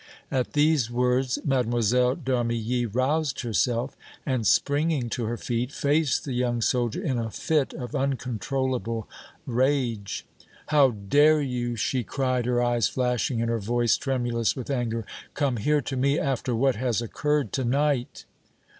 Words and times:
At 0.31 0.53
these 0.53 0.89
words 0.89 1.37
Mlle. 1.45 1.61
d' 1.61 2.25
Armilly 2.31 2.87
roused 2.91 3.41
herself 3.41 3.95
and, 4.25 4.47
springing 4.47 5.09
to 5.11 5.25
her 5.25 5.37
feet, 5.37 5.71
faced 5.71 6.25
the 6.25 6.33
young 6.33 6.59
soldier 6.59 7.03
in 7.03 7.19
a 7.19 7.29
fit 7.29 7.71
of 7.75 7.93
uncontrollable 7.93 9.07
rage. 9.45 10.25
"How 10.69 10.89
dare 10.89 11.41
you," 11.43 11.75
she 11.75 12.03
cried, 12.03 12.47
her 12.47 12.63
eyes 12.63 12.87
flashing 12.87 13.43
and 13.43 13.51
her 13.51 13.59
voice 13.59 13.95
tremulous 13.95 14.55
with 14.55 14.71
anger, 14.71 15.05
"come 15.35 15.57
here, 15.57 15.81
to 15.81 15.95
me, 15.95 16.17
after 16.17 16.55
what 16.55 16.77
has 16.77 17.03
occurred 17.03 17.53
to 17.53 17.63
night!" 17.63 18.25